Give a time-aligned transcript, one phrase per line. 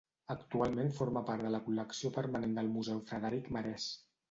[0.35, 3.89] Actualment forma part de la col·lecció permanent del Museu Frederic Marès.